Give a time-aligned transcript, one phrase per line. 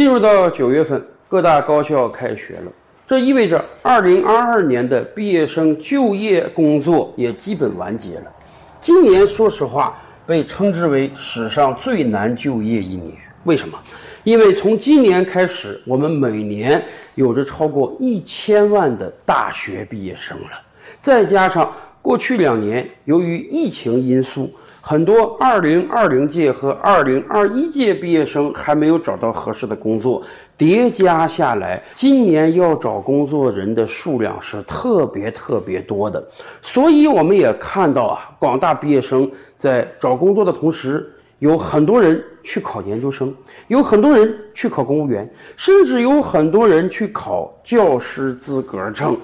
[0.00, 2.72] 进入到九月份，各大高校开学了，
[3.06, 8.32] 这意味着二零二二年的毕业生就业工作也基本完结了。
[8.80, 13.12] 今年说实话，被称之为史上最难就业一年。
[13.44, 13.78] 为什么？
[14.24, 16.82] 因为从今年开始，我们每年
[17.14, 20.62] 有着超过一千万的大学毕业生了，
[20.98, 21.70] 再加上
[22.00, 24.50] 过去两年由于疫情因素。
[24.82, 30.22] 很多二零二零届和二零二一届毕业生还没有找到合适的工作，
[30.56, 36.26] 叠加下来，今年要找工作人的数量是特别特别多的。
[36.62, 43.32] 所以我们也看到啊，广大毕业生在找工作的同时，有很多人去考研究生，
[43.68, 49.14] 有很多人去考公务员，甚至有很多人去考教师资格证。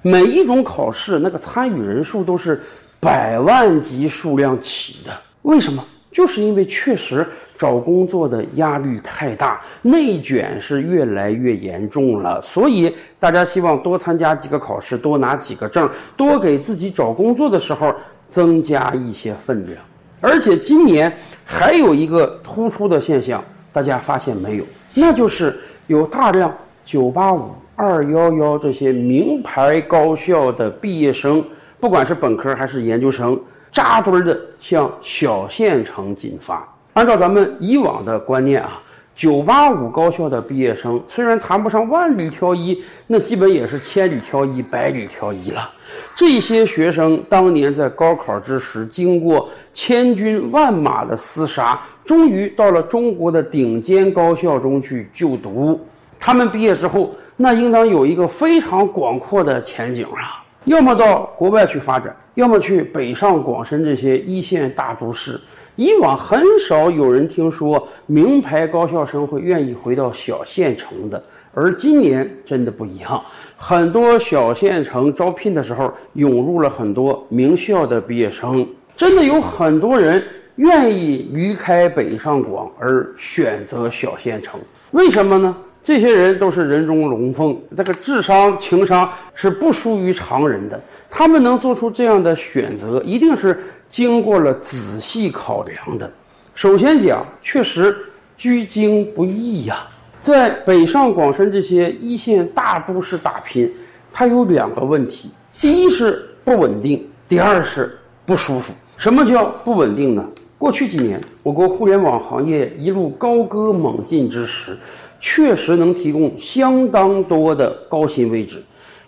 [0.00, 2.62] 每一种考试，那个参与人数都是。
[3.04, 5.10] 百万级数量起的，
[5.42, 5.84] 为什么？
[6.12, 7.26] 就是因为确实
[7.58, 17.92] 找工作的压力太大，内卷是越来越严重了，所以大家希望多参加几个考试，多拿几个证，多给自己找工作的时候
[18.30, 19.76] 增加一些分量。
[20.20, 21.12] 而且今年
[21.44, 24.64] 还有一个突出的现象，大家发现没有？
[24.94, 31.44] 那就是有大量九八五、二幺幺这些名牌高校的毕业生。
[31.82, 33.36] 不管是本科还是研究生，
[33.72, 36.64] 扎堆儿的向小县城进发。
[36.92, 38.80] 按照咱们以往的观念啊，
[39.16, 45.68] 九八五高校的毕业生虽然谈不上万里挑一，那基本也是千里挑一、百里挑一了。
[46.14, 55.84] 这些学生当年在高考之时，经过千军万马的厮杀，终于到了中国的顶尖高校中去就读。
[56.20, 60.41] 他们毕业之后，那应当有一个非常广阔的前景啊。
[60.64, 65.40] 要么到国外去发展，要么去北上广深这些一线大都市。
[65.74, 71.22] 以往很少有人听说名牌高校生会愿意回到小县城的，
[71.54, 73.20] 而今年真的不一样。
[73.56, 80.22] 很多小县城招聘的时候涌入了很多名校的毕业生，真的有很多人
[80.56, 84.60] 愿意离开北上广而选择小县城。
[84.90, 85.56] 为什么呢？
[85.84, 90.80] 这些人都是人中龙凤，这个智商、情商是不输于常人的。
[91.10, 96.08] 他们能做出这样的选择，一定是经过了仔细考量的。
[96.54, 97.96] 首先讲，确实
[98.36, 99.86] 居京不易呀，
[100.20, 103.68] 在北上广深这些一线大都市打拼，
[104.12, 108.72] 它有两个问题：第一是不稳定，第二是不舒服。
[108.96, 110.24] 什么叫不稳定呢？
[110.56, 114.78] 过去几年，我国互联网行业一路高歌猛进之时。
[115.24, 118.60] 确实能提供相当多的高薪位置，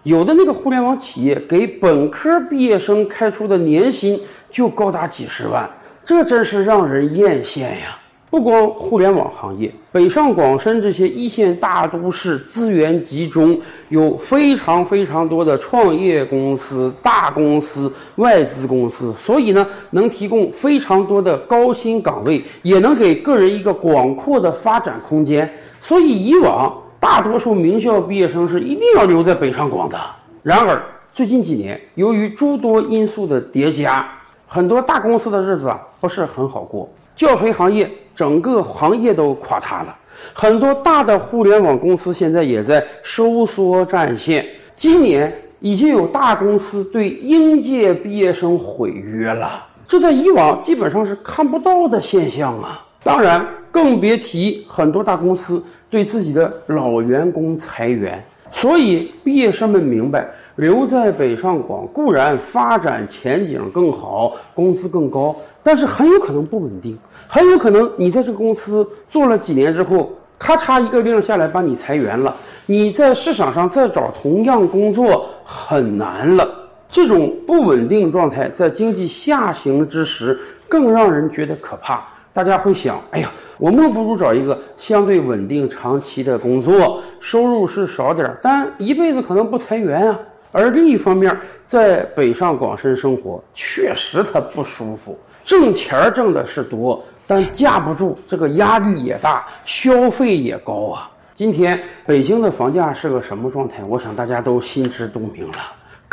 [0.04, 5.68] 有的那个互联网企业给本科毕业生开出的年薪就高达几十万，
[6.04, 7.98] 这真是让人艳羡呀！
[8.34, 13.56] 不光互联网行业，北上广深这些一线大都市资源集中，
[13.90, 25.48] 有非常非常多的创业公司、大公司、外资公司，所以呢，能提供非常多的高薪岗位，也能给个人一个广阔的发展空间。
[25.80, 29.96] 所以，以往大多数名校毕业生是一定要留在北上广的。
[30.42, 34.04] 然而，最近几年，由于诸多因素的叠加，
[34.44, 36.90] 很多大公司的日子啊不是很好过。
[37.16, 39.96] 教培行业整个行业都垮塌了，
[40.32, 44.46] 很多大的互联网公司现在也在收缩战线。
[44.76, 52.84] 今年已经有大公司对应届毕业生毁约了，这在以往基本上是看不到的现象啊。
[53.02, 58.24] 当然，更别提很多大公司对自己的老员工裁员。
[58.52, 66.96] 所以，毕业生们明白，留在北上广固然发展前景更好，工资更高，但是很有可能不稳定，
[67.26, 72.34] 很有可能你在这个公司做了几年之后，咔嚓一个令下来把你裁员了，
[72.66, 76.48] 你在市场上再找同样工作很难了。
[76.88, 80.38] 这种不稳定状态在经济下行之时
[80.68, 82.04] 更让人觉得可怕。
[82.34, 90.18] 大家会想，哎呀，我莫不如找一个相对稳定、长期的工作，收入是少点儿，但一辈子可能不裁员啊。
[90.50, 101.08] 而另一方面，在北上广深生活确实他不舒服，挣钱儿挣的是多，但架不住这个压力也大，消费也高啊。
[101.36, 103.82] 今天北京的房价是个什么状态？
[103.88, 105.58] 我想大家都心知肚明了。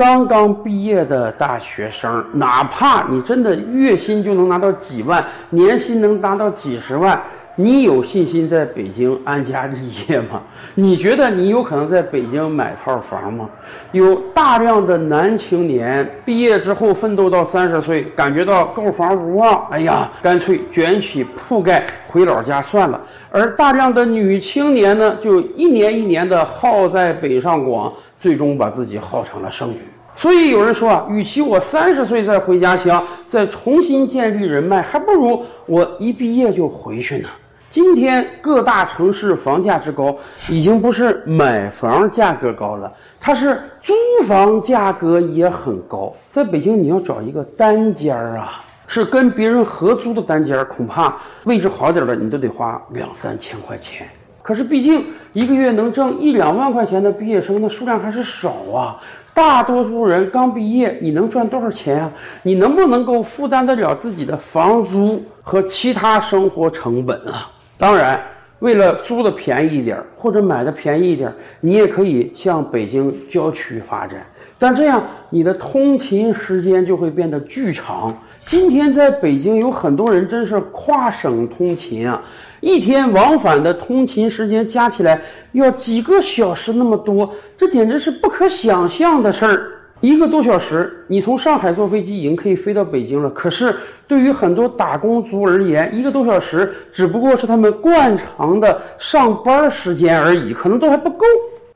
[0.01, 7.21] 刚刚毕业的大学生，哪怕你真的月薪就能拿到几万，年薪能达到几十万，
[7.56, 10.42] 你有信心在北京安家立业吗？
[10.74, 13.48] 你觉得你有可能在北京买套房吗？
[13.92, 23.00] 有大量的男青年毕业之后奋斗到三十岁，感觉到购房无望，哎呀，干脆卷起铺盖回老家算了。
[23.30, 29.77] 而大量的女青年呢，就一年一年的耗在北上广，最终把自己耗成了剩女。
[30.15, 37.29] 所以有人说啊，与其我三十岁再回家乡，再重新建立人脉，还不如我一毕业就回去呢。
[37.69, 40.13] 今天各大城市房价之高，
[40.49, 43.93] 已经不是买房价格高了，它是租
[44.25, 46.13] 房价格也很高。
[46.29, 54.05] 在北京，你要找一个单间儿啊，是跟别人合租的单间儿，恐怕位置好点的，你都得花两三千块钱。
[54.43, 58.99] 可是，毕竟一个月能挣一两万块钱的毕业生，那数量还是少啊。
[59.41, 62.11] 大多数人刚毕业，你能赚多少钱啊？
[62.43, 67.49] 你能不能够负担得了自己的房租和其他生活成本啊？
[67.75, 68.21] 当然，
[68.59, 74.23] 为了租的便宜一点或者买的便宜一点，你也可以向北京郊区发展，
[74.59, 75.01] 但这样
[75.31, 78.15] 你的通勤时间就会变得巨长。
[78.45, 82.21] 今天在北京有很多人真是跨省通勤啊，
[82.59, 85.21] 一天往返的通勤时间加起来
[85.53, 89.71] 要几个小时那么多，这简直是不可想象的事儿。
[90.01, 93.29] 一个多小时，你从上海坐飞机已经可以飞到北京了。
[93.29, 93.73] 可是
[94.07, 101.25] 对于很多打工族而言，一个多小时只不过是他们惯常的上班时间而已，可能都还不够。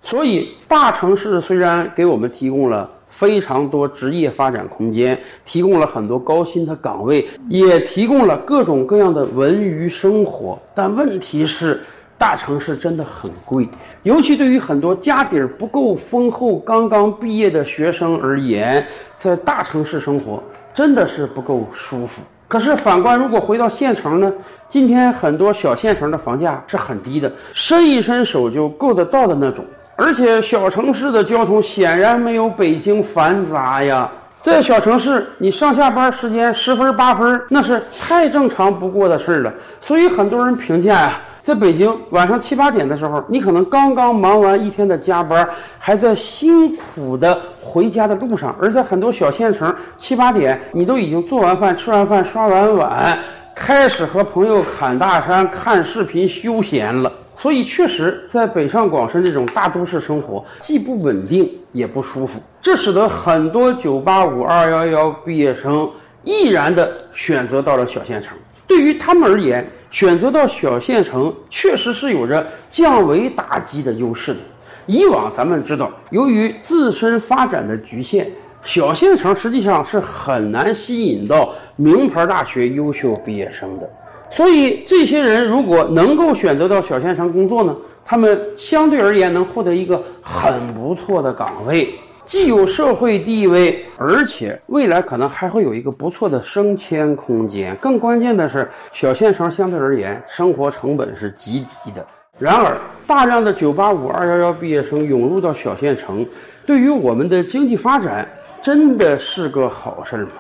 [0.01, 2.89] 所以，大城市虽然给我们提供了。
[3.15, 10.59] 非常多职业发展空间，提供了很多高薪的岗位，也提供了各种各样的文娱生活。
[10.73, 11.79] 但问题是，
[12.17, 13.69] 大城市真的很贵，
[14.03, 18.85] 尤其对于很多家底儿不够丰厚、刚刚毕业的学生而言，
[19.15, 22.21] 在大城市生活真的是不够舒服。
[22.50, 24.31] 可是反观，如果回到县城呢？
[24.67, 29.63] 今天很多小县城的房价是很低的，伸一伸手就够得到的那种。
[29.95, 34.09] 而且小城市的交通显然没有北京繁杂呀。
[34.42, 39.51] 在小城市，你上下班时间十分八分，那是太正常不过的事儿了。
[39.81, 45.47] 所以很多人评价呀，在北京晚上七八点的时候，你可能刚刚忙完一天的加班，
[45.80, 53.18] 还在辛苦的回家的路上；而在很多小县城，七八点你都已经做完饭、吃完饭、刷完碗，
[53.56, 57.12] 开始和朋友侃大山、看视频休闲了。
[57.35, 62.39] 所以，确实，在北上广深这种大都市生活，既不稳定也不舒服。
[62.61, 64.03] 这使得很多985、
[64.47, 65.89] 211毕业生
[66.23, 68.37] 毅然地选择到了小县城。
[68.65, 74.39] 对于他们而言，选择到小县城确实是有着降维打击的优势的。
[74.88, 78.31] 以往咱们知道，由于自身发展的局限，
[78.63, 83.89] 小县城实际上是很难吸引到名牌大学优秀毕业生的。
[84.30, 91.94] 所以，这些人如果能够选择到小县城工作呢，他们相对而言能获得一个很不错的岗位，
[92.25, 97.75] 既有社会地位，而且未来可能还会有一个不错的升迁空间。
[97.77, 102.06] 更关键的是，小县城相对而言生活成本是极低的。
[102.38, 102.77] 然而，
[103.07, 106.25] 大量的985、211毕业生涌入到小县城，
[106.66, 108.27] 对于我们的经济发展
[108.62, 110.31] 真的是个好事吗？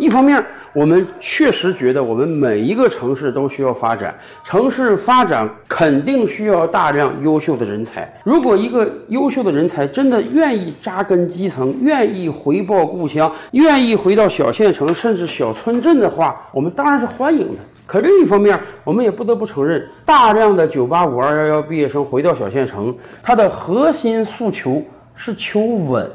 [0.00, 0.42] 一方面，
[0.72, 8.10] 我们确实觉得我们每一个城市都需要发展，城市发展肯定需要大量优秀的人才。
[8.24, 17.56] 如果一个优秀的人才真的愿意扎根基层，愿意回报故乡，愿意回到小县城甚至小村镇的话，我们当然是欢迎的。
[17.84, 24.82] 可另一方面，我们也不得不承认，大量的985、211毕业生回到小县城，他的核心诉求
[25.14, 26.10] 是求稳，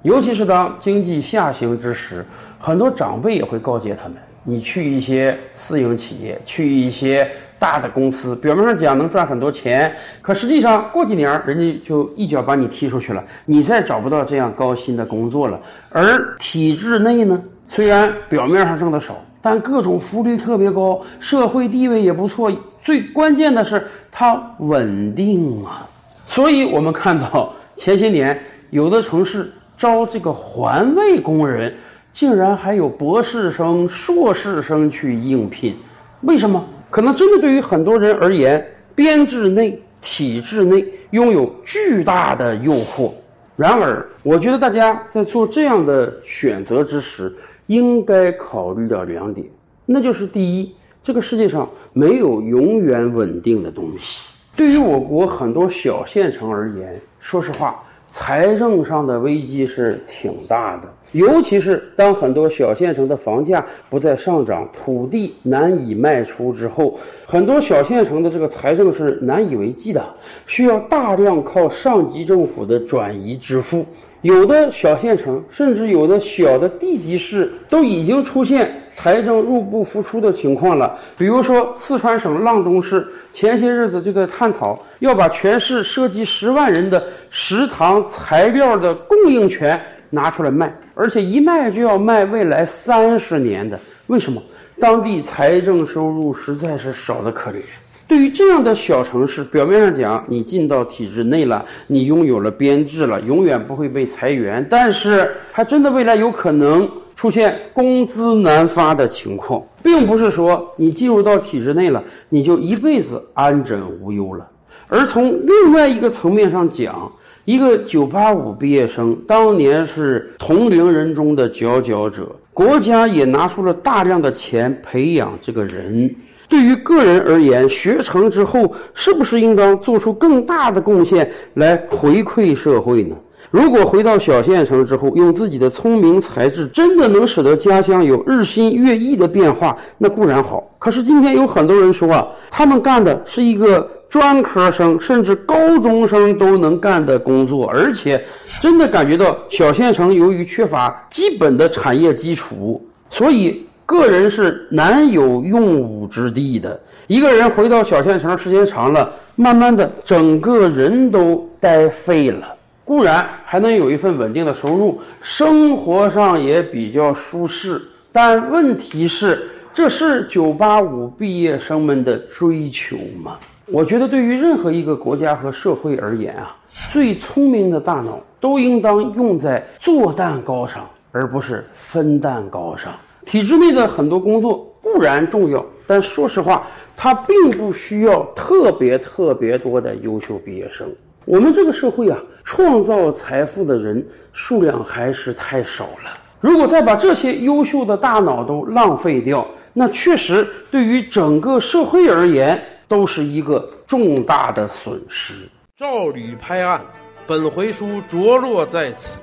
[0.00, 2.24] 尤其是当经济下行之时。
[2.64, 7.28] 很多长辈也会告诫他们：你去一些私营企业，去一些
[7.58, 15.60] 大的公司，表面上讲能赚很多钱，可实际上过几年人家就一脚把你踢出去了，你再找不到这样高薪的工作了。
[15.90, 22.48] 而体制内呢，虽然表面上挣的少，但各种福利特别高，社会地位也不错，
[22.80, 25.84] 最关键的是它稳定啊。
[26.26, 28.40] 所以我们看到前些年
[28.70, 31.74] 有的城市招这个环卫工人。
[32.12, 35.76] 竟然还有博士生、硕士生去应聘，
[36.22, 36.62] 为什么？
[36.90, 38.64] 可能真的对于很多人而言，
[38.94, 43.10] 编制内、体制内拥有巨大的诱惑。
[43.56, 47.34] 然而，我觉得大家在做这样的选择之时，
[47.66, 49.46] 应该考虑到两点，
[49.86, 54.28] 那就是第一，这个世界上没有永远稳定的东西。
[54.54, 60.82] 对于我国很多小县城而言，说实话，财政上的危机是挺大的。
[61.12, 70.02] 尤其是当很多小县城的房价不再上涨，土地难以卖出之后，很多小县城的这个财政是难以为继的，
[70.46, 73.84] 需要大量靠上级政府的转移支付。
[74.22, 80.98] 有的小县城，甚至有的小的地级市，都已经出现财政入不敷出的情况了。
[81.16, 89.80] 比如说，四川省阆中市前些日子就在探讨要把全市涉及十万人的食堂材料的供应权。
[90.14, 93.80] 拿出来卖，而且一卖就要卖未来三十年的。
[94.08, 94.42] 为什么？
[94.78, 97.62] 当地财政收入实在是少得可怜。
[98.06, 104.66] 对于这样的小城市，表面上讲你进到体制内了，你拥有了编制了，永远不会被裁员。
[104.68, 106.86] 但是，还真的未来有可能
[107.22, 114.44] 出现工资难发的情况，并不是说你进入到体制内了，你就一辈子安枕无忧了。
[114.88, 117.08] 而从另外一个层面上讲，
[117.44, 126.12] 一个985毕业生当年是同龄人中的佼佼者，国家也拿出了大量的钱培养这个人。
[126.48, 133.14] 对于个人而言，学成之后是不是应当做出更大的贡献来回馈社会呢？
[133.52, 140.68] 如果回到小县城之后，用自己的聪明才智，真的能使得家乡有日新月异的变化，那固然好。
[140.80, 143.88] 可是今天有很多人说啊，他们干的是一个。
[144.12, 148.22] 专科生甚至高中生都能干的工作，而且
[148.60, 156.78] 真的感觉到小县城由于缺乏基本的产业基础，所以个人是难有用武之地的。
[157.06, 162.51] 一个人回到小县城时间长了，慢慢的整个人都呆废了。
[162.84, 173.38] 固然还能有一份稳定的收入，生活上也比较舒适，但问题是，这是985毕业生们的追求吗？
[173.66, 176.56] 我觉得，对于任何一个国家和社会而言啊，
[176.90, 182.92] 最聪明的大脑都应当用在做蛋糕上，而不是分蛋糕上。
[183.24, 190.86] 体制内的很多工作固然重要，但说实话，它并不需要特别特别多的优秀毕业生。
[191.24, 196.18] 我们这个社会啊，创造财富的人数量还是太少了。
[196.40, 202.60] 如果再把这些优秀的大脑都浪费掉，那确实对于整个社会而言。
[202.88, 205.32] 都是一个重大的损失。
[205.78, 206.78] 赵吕拍案，
[207.26, 209.18] 本回书着落在此。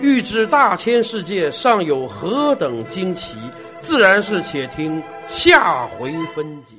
[0.00, 3.36] 欲知大千世界尚有何等惊奇，
[3.80, 6.74] 自然是且听下回分解。